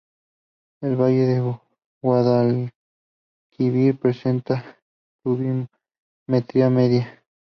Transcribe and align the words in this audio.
El 0.81 0.95
valle 0.95 1.27
de 1.27 1.59
Guadalquivir 2.01 3.99
presenta 3.99 4.79
pluviometría 5.21 6.71
media. 6.71 7.23